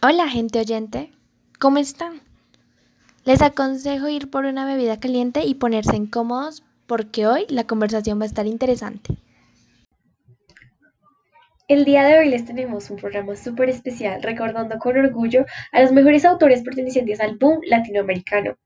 [0.00, 1.10] Hola gente oyente,
[1.58, 2.20] ¿cómo están?
[3.24, 8.22] Les aconsejo ir por una bebida caliente y ponerse incómodos porque hoy la conversación va
[8.22, 9.16] a estar interesante.
[11.66, 15.90] El día de hoy les tenemos un programa súper especial recordando con orgullo a los
[15.90, 18.56] mejores autores pertenecientes al boom latinoamericano.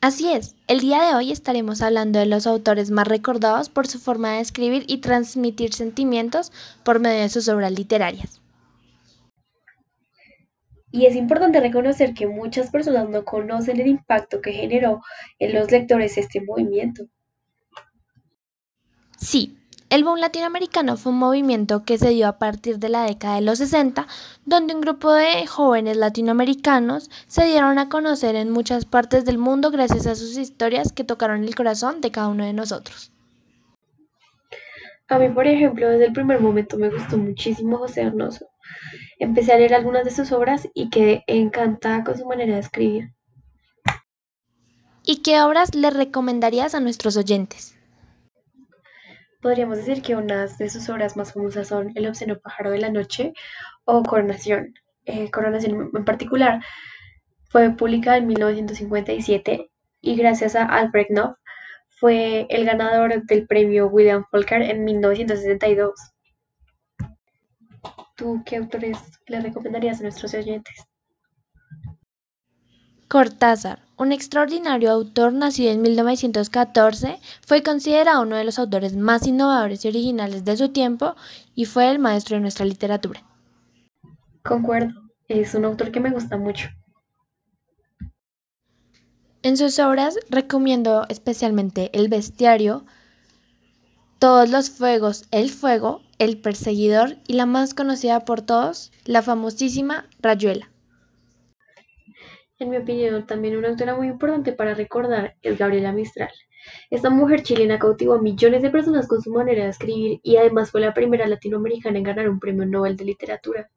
[0.00, 3.98] Así es, el día de hoy estaremos hablando de los autores más recordados por su
[3.98, 6.52] forma de escribir y transmitir sentimientos
[6.84, 8.40] por medio de sus obras literarias.
[10.90, 15.02] Y es importante reconocer que muchas personas no conocen el impacto que generó
[15.38, 17.04] en los lectores este movimiento.
[19.18, 19.58] Sí,
[19.90, 23.40] el boom latinoamericano fue un movimiento que se dio a partir de la década de
[23.40, 24.06] los 60,
[24.44, 29.70] donde un grupo de jóvenes latinoamericanos se dieron a conocer en muchas partes del mundo
[29.70, 33.12] gracias a sus historias que tocaron el corazón de cada uno de nosotros.
[35.08, 38.47] A mí, por ejemplo, desde el primer momento me gustó muchísimo José Arnoso.
[39.18, 43.12] Empecé a leer algunas de sus obras y quedé encantada con su manera de escribir.
[45.04, 47.74] ¿Y qué obras le recomendarías a nuestros oyentes?
[49.40, 52.90] Podríamos decir que unas de sus obras más famosas son El obsceno pájaro de la
[52.90, 53.32] noche
[53.84, 54.74] o Coronación.
[55.06, 56.60] Eh, Coronación en particular
[57.48, 61.38] fue publicada en 1957 y gracias a Alfred Knopf
[62.00, 65.94] fue el ganador del premio William Faulkner en 1962.
[68.18, 70.88] ¿Tú qué autores le recomendarías a nuestros oyentes?
[73.06, 79.84] Cortázar, un extraordinario autor nacido en 1914, fue considerado uno de los autores más innovadores
[79.84, 81.14] y originales de su tiempo
[81.54, 83.22] y fue el maestro de nuestra literatura.
[84.42, 86.70] Concuerdo, es un autor que me gusta mucho.
[89.42, 92.84] En sus obras recomiendo especialmente El Bestiario,
[94.18, 100.08] Todos los Fuegos, El Fuego, El Perseguidor y la más conocida por todos, la famosísima
[100.20, 100.72] Rayuela.
[102.58, 106.32] En mi opinión, también una autora muy importante para recordar es Gabriela Mistral.
[106.90, 110.72] Esta mujer chilena cautivó a millones de personas con su manera de escribir y además
[110.72, 113.70] fue la primera latinoamericana en ganar un premio Nobel de Literatura.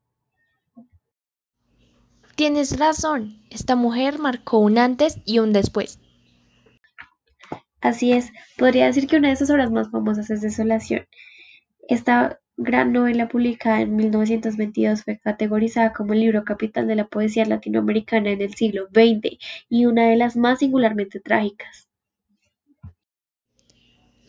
[2.35, 5.99] Tienes razón, esta mujer marcó un antes y un después.
[7.81, 11.07] Así es, podría decir que una de sus obras más famosas es Desolación.
[11.89, 17.43] Esta gran novela publicada en 1922 fue categorizada como el libro capital de la poesía
[17.45, 19.37] latinoamericana en el siglo XX
[19.67, 21.87] y una de las más singularmente trágicas.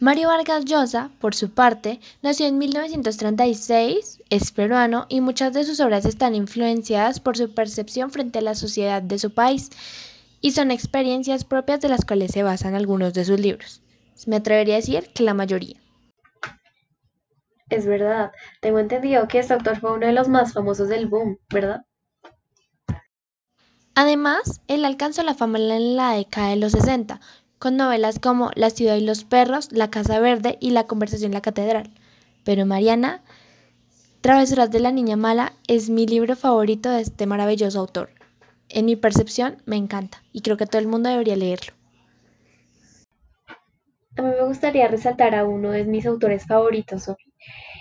[0.00, 5.78] Mario Vargas Llosa, por su parte, nació en 1936, es peruano y muchas de sus
[5.78, 9.70] obras están influenciadas por su percepción frente a la sociedad de su país
[10.42, 13.80] y son experiencias propias de las cuales se basan algunos de sus libros.
[14.26, 15.76] Me atrevería a decir que la mayoría.
[17.70, 21.38] Es verdad, tengo entendido que este autor fue uno de los más famosos del boom,
[21.48, 21.86] ¿verdad?
[23.94, 27.20] Además, él alcanzó la fama en la década de los 60,
[27.58, 31.34] con novelas como La ciudad y los perros, La casa verde y La conversación en
[31.34, 31.91] la catedral.
[32.44, 33.22] Pero Mariana,
[34.22, 38.10] Travesuras de la niña mala es mi libro favorito de este maravilloso autor.
[38.75, 41.75] En mi percepción me encanta y creo que todo el mundo debería leerlo.
[44.16, 47.32] A mí me gustaría resaltar a uno de mis autores favoritos, Sophie.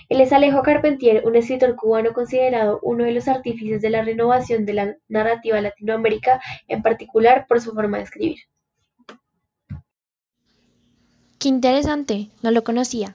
[0.10, 4.66] Él es Alejo Carpentier, un escritor cubano considerado uno de los artífices de la renovación
[4.66, 8.40] de la narrativa Latinoamérica, en particular por su forma de escribir.
[11.40, 13.14] Qué interesante, no lo conocía.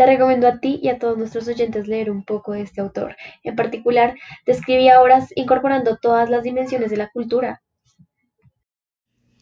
[0.00, 3.16] Te recomiendo a ti y a todos nuestros oyentes leer un poco de este autor.
[3.42, 4.16] En particular,
[4.46, 7.60] describía obras incorporando todas las dimensiones de la cultura.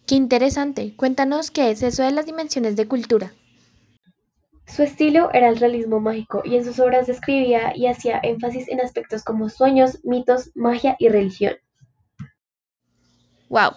[0.04, 0.96] Qué interesante.
[0.96, 3.32] Cuéntanos qué es eso de las dimensiones de cultura.
[4.66, 8.80] Su estilo era el realismo mágico y en sus obras describía y hacía énfasis en
[8.80, 11.54] aspectos como sueños, mitos, magia y religión.
[13.48, 13.74] Wow,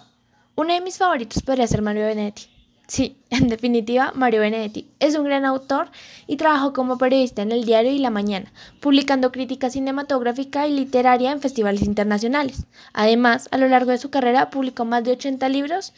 [0.56, 2.51] uno de mis favoritos podría ser Mario Benedetti.
[2.92, 5.88] Sí, en definitiva, Mario Benedetti es un gran autor
[6.26, 11.32] y trabajó como periodista en el diario y La Mañana, publicando crítica cinematográfica y literaria
[11.32, 12.66] en festivales internacionales.
[12.92, 15.94] Además, a lo largo de su carrera publicó más de 80 libros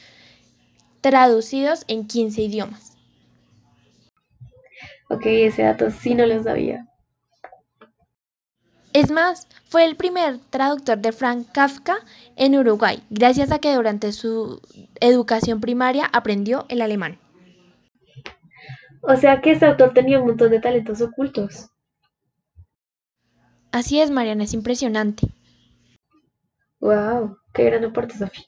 [1.00, 2.97] traducidos en 15 idiomas.
[5.11, 6.87] Ok, ese dato sí no lo sabía.
[8.94, 11.96] Es más, fue el primer traductor de Frank Kafka
[12.37, 14.61] en Uruguay, gracias a que durante su
[15.00, 17.19] educación primaria aprendió el alemán.
[19.02, 21.70] O sea que este autor tenía un montón de talentos ocultos.
[23.73, 25.26] Así es, Mariana, es impresionante.
[26.79, 28.44] Wow, qué gran aporte, Sofía.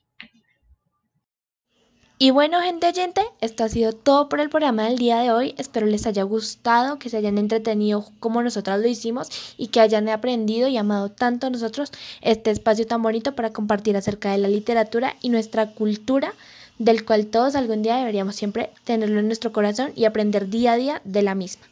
[2.18, 5.54] Y bueno, gente oyente, esto ha sido todo por el programa del día de hoy.
[5.58, 10.08] Espero les haya gustado, que se hayan entretenido como nosotras lo hicimos y que hayan
[10.08, 11.92] aprendido y amado tanto nosotros
[12.22, 16.32] este espacio tan bonito para compartir acerca de la literatura y nuestra cultura,
[16.78, 20.76] del cual todos algún día deberíamos siempre tenerlo en nuestro corazón y aprender día a
[20.76, 21.66] día de la misma.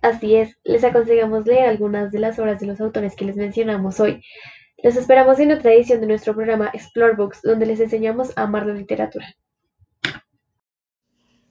[0.00, 4.00] Así es, les aconsejamos leer algunas de las obras de los autores que les mencionamos
[4.00, 4.22] hoy.
[4.82, 8.66] Los esperamos en otra edición de nuestro programa Explore Books, donde les enseñamos a amar
[8.66, 9.34] la literatura.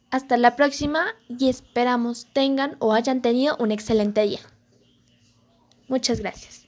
[0.10, 4.40] Hasta la próxima y esperamos tengan o hayan tenido un excelente día.
[5.90, 6.67] Muchas gracias.